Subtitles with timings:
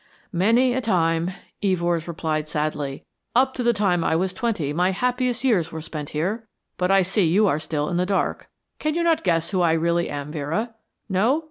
[0.33, 1.29] "Many a time,"
[1.61, 3.05] Evors replied sadly.
[3.35, 6.47] "Up to the time I was twenty my happiest years were spent here.
[6.77, 8.49] But I see you are still in the dark.
[8.79, 10.73] Cannot you guess who I really am, Vera?
[11.07, 11.39] No?